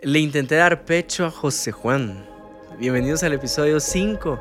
[0.00, 2.24] Le intenté dar pecho a José Juan.
[2.78, 4.40] Bienvenidos al episodio 5.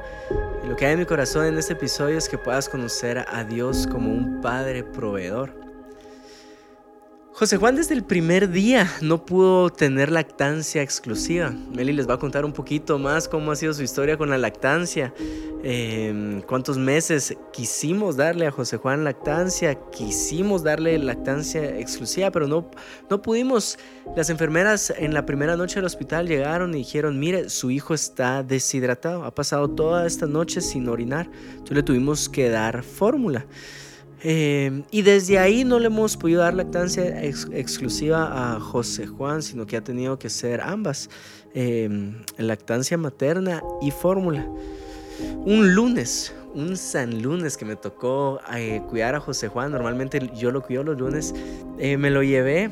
[0.68, 3.88] lo que hay en mi corazón en este episodio es que puedas conocer a Dios
[3.88, 5.60] como un Padre proveedor.
[7.34, 11.50] José Juan desde el primer día no pudo tener lactancia exclusiva.
[11.50, 14.38] Meli les va a contar un poquito más cómo ha sido su historia con la
[14.38, 15.12] lactancia,
[15.70, 22.72] em, cuántos meses quisimos darle a José Juan lactancia, quisimos darle lactancia exclusiva, pero no,
[23.10, 23.78] no pudimos.
[24.16, 28.44] Las enfermeras en la primera noche del hospital llegaron y dijeron, mire, su hijo está
[28.44, 33.46] deshidratado, ha pasado toda esta noche sin orinar, entonces le tuvimos que dar fórmula.
[34.24, 39.68] Eh, y desde ahí no le hemos podido dar lactancia exclusiva a José Juan, sino
[39.68, 41.10] que ha tenido que ser ambas,
[41.54, 41.90] eh,
[42.38, 44.50] lactancia materna y fórmula.
[45.46, 50.52] Un lunes, un San Lunes que me tocó eh, cuidar a José Juan, normalmente yo
[50.52, 51.34] lo cuido los lunes,
[51.78, 52.72] me lo llevé.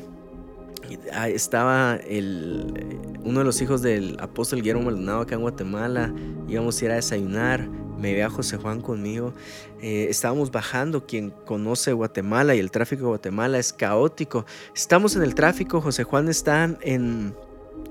[1.26, 6.12] Estaba el, uno de los hijos del apóstol Guillermo Maldonado acá en Guatemala,
[6.46, 9.32] íbamos a ir a desayunar me ve a José Juan conmigo.
[9.80, 14.46] Eh, estábamos bajando, quien conoce Guatemala y el tráfico de Guatemala es caótico.
[14.74, 17.34] Estamos en el tráfico, José Juan está en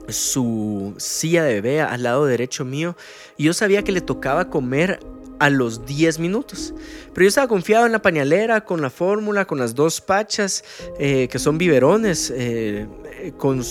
[0.10, 2.96] su silla de bebé al lado derecho mío
[3.38, 5.00] y yo sabía que le tocaba comer
[5.40, 6.74] a los 10 minutos.
[7.14, 10.64] Pero yo estaba confiado en la pañalera, con la fórmula, con las dos pachas,
[11.00, 12.88] eh, que son biberones, eh,
[13.38, 13.62] con,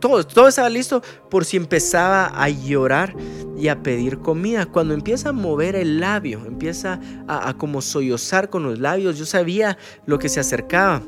[0.00, 3.14] todo, todo estaba listo por si empezaba a llorar
[3.56, 4.66] y a pedir comida.
[4.66, 9.26] Cuando empieza a mover el labio, empieza a, a como sollozar con los labios, yo
[9.26, 11.02] sabía lo que se acercaba.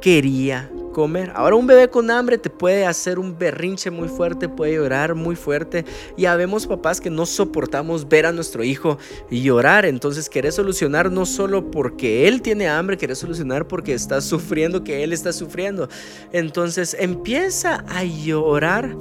[0.00, 1.30] Quería comer.
[1.34, 5.36] Ahora un bebé con hambre te puede hacer un berrinche muy fuerte, puede llorar muy
[5.36, 5.84] fuerte.
[6.16, 8.96] Ya vemos papás que no soportamos ver a nuestro hijo
[9.30, 9.84] llorar.
[9.84, 15.04] Entonces querés solucionar no solo porque él tiene hambre, querés solucionar porque está sufriendo, que
[15.04, 15.90] él está sufriendo.
[16.32, 18.96] Entonces empieza a llorar.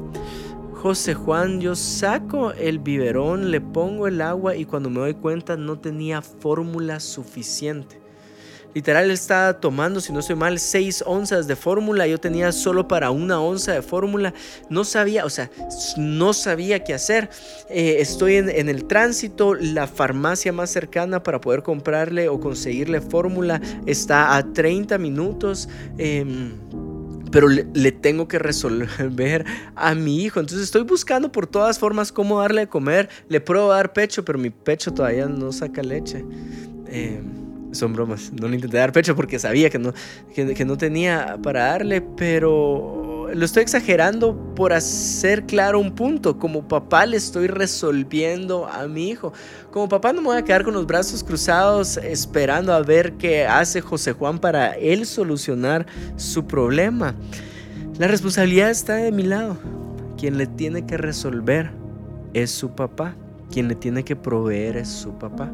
[0.73, 5.55] José Juan, yo saco el biberón, le pongo el agua y cuando me doy cuenta
[5.55, 8.04] no tenía fórmula suficiente.
[8.75, 12.07] Literal, estaba tomando, si no estoy mal, 6 onzas de fórmula.
[12.07, 14.33] Yo tenía solo para una onza de fórmula.
[14.69, 15.49] No sabía, o sea,
[15.95, 17.29] no sabía qué hacer.
[17.69, 19.55] Eh, estoy en, el tránsito.
[19.55, 25.69] La farmacia más cercana para poder comprarle o conseguirle fórmula está a 30 minutos.
[25.97, 26.51] Em,
[27.31, 30.41] pero le, tengo que resolver a mi hijo.
[30.41, 33.07] Entonces estoy buscando por todas formas cómo darle de comer.
[33.29, 36.25] Le pruebo dar pecho, pero mi pecho todavía no saca leche.
[36.87, 37.21] Eh,
[37.75, 38.31] son bromas.
[38.39, 39.93] No le intenté dar pecho porque sabía que no,
[40.33, 46.39] que, no tenía para darle, pero lo estoy exagerando por hacer claro un punto.
[46.39, 49.33] Como papá le estoy resolviendo a mi hijo.
[49.71, 53.45] Como papá no me voy a quedar con los brazos cruzados esperando a ver qué
[53.45, 55.85] hace José Juan para él solucionar
[56.15, 57.15] su problema.
[57.99, 59.57] La responsabilidad está de mi lado.
[60.17, 61.71] Quien le tiene que resolver
[62.33, 63.15] es su papá.
[63.51, 65.51] Quien le tiene que proveer es su papá.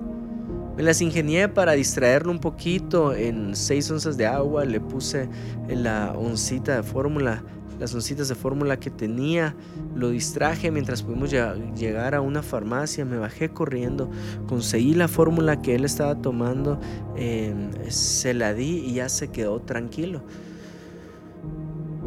[0.82, 5.30] Me las ingenié para distraerlo un poquito en 6 onzas de agua, le puse
[5.70, 7.44] la oncita de fórmula,
[7.80, 9.56] las oncitas de fórmula que tenía,
[9.94, 14.10] lo distraje mientras pudimos llegar a una farmacia, me bajé corriendo,
[14.48, 16.80] conseguí la fórmula que él estaba tomando,
[17.16, 20.24] em, se la di y ya se quedó tranquilo.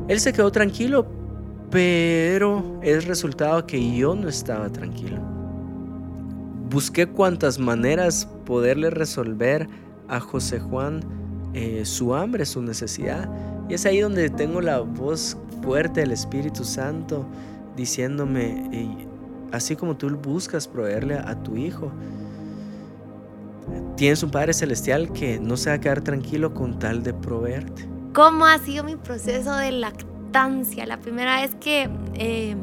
[0.08, 1.06] Él se quedó tranquilo,
[1.70, 5.33] pero es resultado que yo no estaba tranquilo
[6.74, 9.68] busqué cuantas maneras poderle resolver
[10.08, 11.02] a José Juan
[11.54, 13.30] eh, su hambre, su necesidad.
[13.68, 17.24] Y es ahí donde tengo la voz fuerte del Espíritu Santo
[17.76, 18.98] diciéndome,
[19.52, 21.92] así como tú buscas proveerle a, tu hijo,
[23.96, 27.88] tienes un Padre Celestial que no se va a quedar tranquilo con tal de proveerte.
[28.14, 30.86] ¿Cómo ha sido mi proceso de lactancia?
[30.86, 31.88] La primera vez que...
[32.14, 32.56] Eh,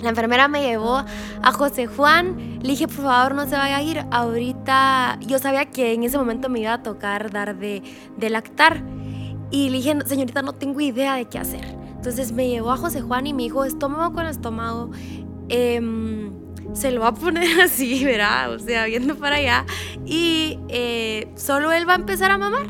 [0.00, 1.02] la enfermera me llevó
[1.42, 2.58] a José Juan.
[2.62, 4.04] Le dije, por favor, no se vaya a ir.
[4.10, 7.82] Ahorita yo sabía que en ese momento me iba a tocar dar de,
[8.18, 8.82] lactar.
[9.50, 11.64] Y le dije, señorita, no tengo idea de qué hacer.
[11.96, 14.90] Entonces me llevó a José Juan y me dijo, estómago con estómago.
[15.48, 16.30] Em,
[16.74, 19.66] se lo va a poner así, verá, o sea, viendo para allá.
[20.04, 22.66] Y eh, solo él va a empezar a mamar.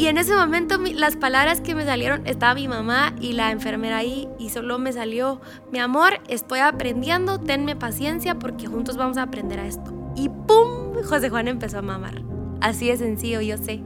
[0.00, 3.98] Y en ese momento las palabras que me salieron, estaba mi mamá y la enfermera
[3.98, 9.24] ahí y solo me salió, mi amor, estoy aprendiendo, tenme paciencia porque juntos vamos a
[9.24, 9.92] aprender a esto.
[10.16, 10.94] Y ¡pum!
[11.04, 12.22] José Juan empezó a mamar.
[12.62, 13.82] Así de sencillo, yo sé.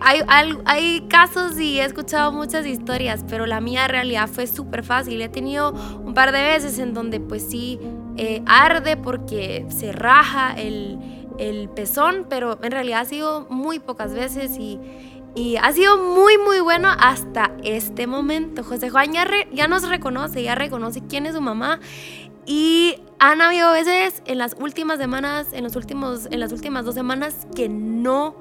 [0.00, 0.20] Hay,
[0.64, 5.20] hay, casos y he escuchado muchas historias, pero la mía en realidad fue súper fácil.
[5.20, 7.78] He tenido un par de veces en donde pues sí
[8.16, 14.14] eh, arde porque se raja el, el pezón, pero en realidad ha sido muy pocas
[14.14, 14.78] veces y,
[15.34, 18.62] Y ha sido muy, muy bueno hasta este momento.
[18.62, 21.80] José Juan ya, ya nos reconoce, ya reconoce quién es su mamá.
[22.44, 26.94] Y han habido veces en las últimas semanas, en, los últimos, en las últimas dos
[26.94, 28.36] semanas, que no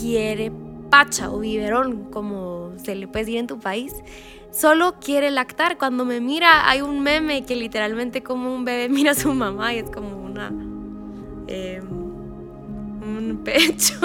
[0.00, 0.50] quiere
[0.88, 3.92] pacha o biberón, como se le puede decir en tu país.
[4.50, 5.76] Solo quiere lactar.
[5.76, 9.74] Cuando me mira, hay un meme que literalmente como un bebé mira a su mamá
[9.74, 10.52] y es como una...
[11.48, 11.82] Eh,
[13.02, 13.98] un pecho,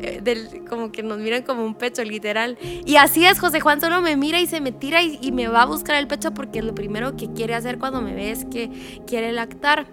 [0.00, 2.58] eh, del, como que nos miran como un pecho, literal.
[2.84, 5.62] Y así es, José Juan solo me mira y se me tira y, me va
[5.62, 8.70] a buscar el pecho porque lo primero que quiere hacer cuando me ve es que
[9.06, 9.86] quiere lactar.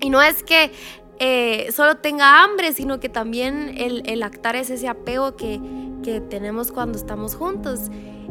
[0.00, 0.70] Y no es que
[1.18, 5.60] eh, solo tenga hambre, sino que también el, el lactar es ese apego que,
[6.02, 7.90] que tenemos cuando estamos juntos.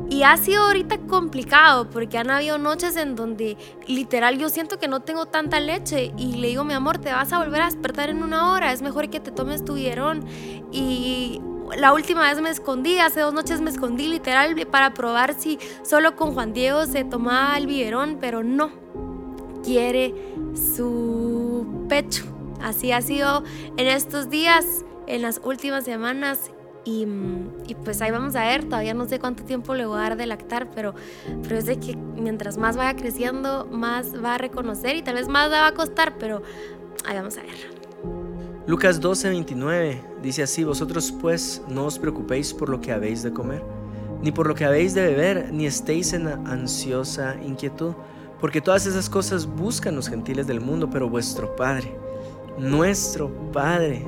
[0.09, 4.87] Y ha sido ahorita complicado porque han habido noches en donde literal yo siento que
[4.87, 8.09] no tengo tanta leche y le digo, mi amor, te vas a volver a despertar
[8.09, 10.25] en una hora, es mejor que te tomes tu hierón.
[10.71, 11.41] Y
[11.75, 16.15] la última vez me escondí, hace dos noches me escondí literal para probar si solo
[16.15, 18.71] con Juan Diego se tomaba el biberón, pero no,
[19.63, 20.13] quiere
[20.75, 22.23] su pecho.
[22.61, 23.43] Así ha sido
[23.75, 26.51] en estos días, en las últimas semanas
[26.88, 30.18] y, pues ahí vamos a ver, todavía no sé cuánto tiempo le voy a dar
[30.18, 30.95] de lactar, pero,
[31.44, 35.28] pero es de que mientras más vaya creciendo, más va a reconocer y tal vez
[35.28, 36.42] más le va a costar, pero
[37.06, 37.56] ahí vamos a ver.
[38.68, 43.34] Lucas 12, 29 dice así, vosotros pues no os preocupéis por lo que habéis de
[43.34, 43.62] comer,
[44.22, 47.95] ni por lo que habéis de beber, ni estéis en ansiosa inquietud,
[48.39, 51.94] porque todas esas cosas buscan los gentiles del mundo, pero vuestro Padre,
[52.57, 54.06] nuestro Padre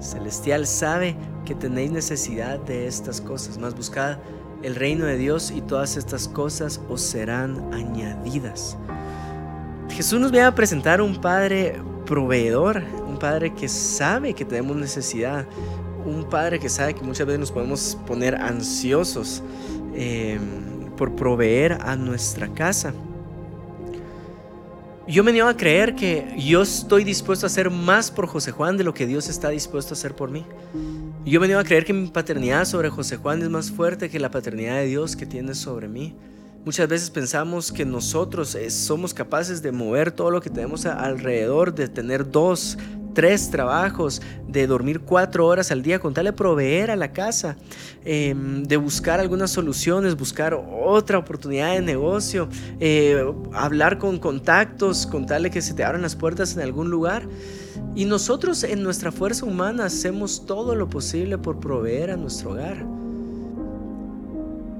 [0.00, 1.16] celestial sabe
[1.48, 4.18] que tenéis necesidad de estas cosas, más buscad
[4.62, 8.76] el reino de Dios y todas estas cosas os serán añadidas.
[9.88, 15.46] Jesús nos viene a presentar un Padre proveedor, un Padre que sabe que tenemos necesidad,
[16.04, 19.42] un Padre que sabe que muchas veces nos podemos poner ansiosos
[19.94, 20.38] eh,
[20.98, 22.92] por proveer a nuestra casa
[25.08, 28.76] yo me niego a creer que yo estoy dispuesto a hacer más por José Juan
[28.76, 30.44] de lo que Dios está dispuesto a hacer por mí.
[31.28, 34.18] Yo me niego a creer que mi paternidad sobre José Juan es más fuerte que
[34.18, 36.16] la paternidad de Dios que tiene sobre mí.
[36.64, 41.74] Muchas veces pensamos que nosotros eh, somos capaces de mover todo lo que tenemos alrededor,
[41.74, 42.78] de tener dos,
[43.12, 47.58] tres trabajos, de dormir cuatro horas al día, con tal de proveer a la casa,
[48.06, 52.48] em, de buscar algunas soluciones, buscar otra oportunidad de negocio,
[52.80, 53.22] eh,
[53.52, 57.28] hablar con contactos, con tal de que se te abran las puertas en algún lugar.
[57.94, 62.86] Y nosotros en nuestra fuerza humana hacemos todo lo posible por proveer a nuestro hogar.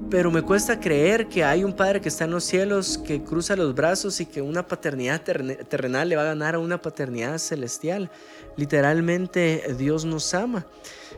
[0.09, 3.55] Pero me cuesta creer que hay un Padre que está en los cielos, que cruza
[3.55, 8.09] los brazos y que una paternidad terrenal le va a ganar a una paternidad celestial.
[8.55, 10.65] Literalmente Dios nos ama.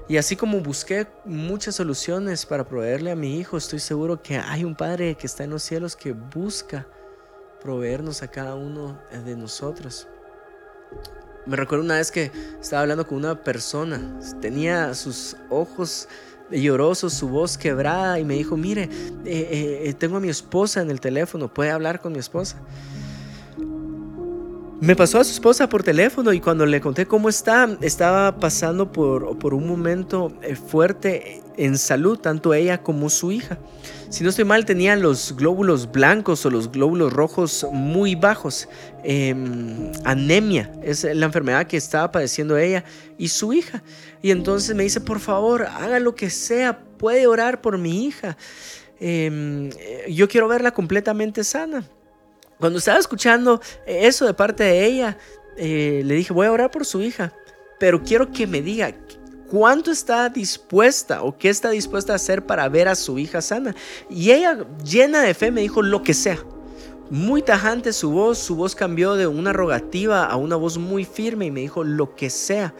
[0.10, 4.66] Y así como busqué muchas soluciones para proveerle a mi hijo, estoy seguro que hay
[4.66, 6.86] un Padre que está en los cielos que busca
[7.62, 10.06] proveernos a cada uno de nosotros.
[11.46, 14.00] Me recuerdo una vez que estaba hablando con una persona,
[14.42, 16.08] tenía sus ojos
[16.52, 18.84] lloroso, su voz quebrada y me dijo, mire,
[19.26, 22.58] eh, eh, tengo a mi esposa en el teléfono, ¿puede hablar con mi esposa?
[24.82, 28.92] Me pasó a su esposa por teléfono y cuando le conté cómo está, estaba pasando
[28.92, 33.60] por, por un momento eh, fuerte en salud, tanto ella como su hija.
[34.10, 38.68] Si no estoy mal, tenía los glóbulos blancos o los glóbulos rojos muy bajos.
[39.04, 42.84] Em, anemia es la enfermedad que estaba padeciendo ella
[43.20, 43.84] y su hija.
[44.24, 48.36] Y entonces me dice, por favor, haga lo que sea, puede orar por mi hija.
[49.00, 49.70] Em,
[50.10, 51.88] yo quiero verla completamente sana.
[52.62, 55.18] Cuando estaba escuchando eso de parte de ella,
[55.58, 57.34] eh, le dije, voy a orar por su hija,
[57.80, 58.94] pero quiero que me diga
[59.50, 63.76] cuánto está dispuesta o qué está dispuesta a hacer para ver a su hija sana.
[64.12, 66.38] Y ella, llena de fe, me dijo lo que sea.
[67.10, 71.48] Muy tajante su voz, su voz cambió de una rogativa a una voz muy firme
[71.48, 72.76] y me dijo lo que sea.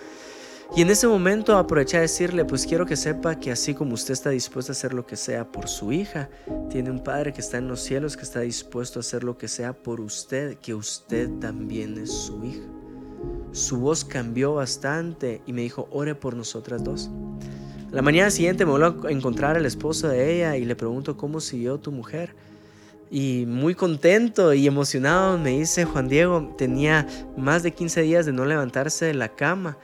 [0.74, 4.14] Y en ese momento aproveché a decirle, pues quiero que sepa que así como usted
[4.14, 6.30] está dispuesto a hacer lo que sea por su hija,
[6.70, 9.50] tiene un Padre que está en los cielos que está dispuesto a hacer lo que
[9.50, 12.64] sea por usted, que usted también es su hija.
[13.52, 17.10] Su voz cambió bastante y me dijo, ore por nosotras dos.
[17.92, 21.42] La mañana siguiente me vuelvo a encontrar al esposo de ella y le pregunto cómo
[21.42, 22.34] siguió tu mujer.
[23.10, 28.32] Y muy contento y emocionado me dice Juan Diego, tenía más de 15 días de
[28.32, 29.78] no levantarse de la cama,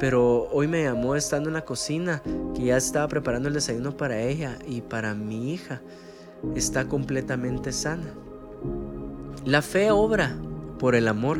[0.00, 2.22] pero hoy me llamó estando en la cocina
[2.54, 5.82] que ya estaba preparando el desayuno para ella y para mi hija.
[6.54, 8.12] Está completamente sana.
[9.44, 10.36] La fe obra
[10.78, 11.38] por el amor.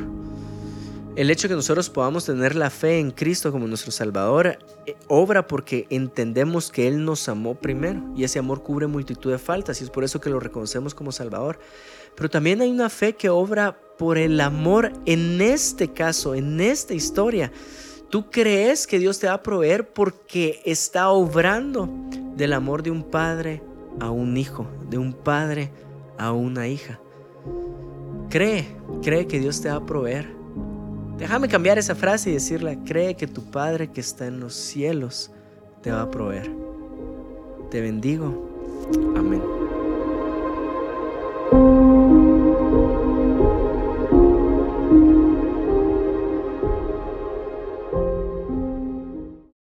[1.16, 4.96] El hecho de que nosotros podamos tener la fe en Cristo como nuestro Salvador eh,
[5.06, 9.80] obra porque entendemos que Él nos amó primero y ese amor cubre multitud de faltas
[9.80, 11.60] y es por eso que lo reconocemos como Salvador.
[12.16, 16.94] Pero también hay una fe que obra por el amor en este caso, en esta
[16.94, 17.52] historia.
[18.14, 21.88] Tú crees que Dios te va a proveer porque está obrando
[22.36, 23.60] del amor de un padre
[23.98, 25.72] a un hijo, de un padre
[26.16, 27.00] a una hija.
[28.30, 28.68] Cree,
[29.02, 30.32] cree que Dios te va a proveer
[31.18, 35.32] Déjame cambiar esa frase y decirla, cree que tu Padre que está en los cielos
[35.82, 36.54] te va a proveer.
[37.68, 38.48] Te bendigo.
[39.16, 39.42] Amén.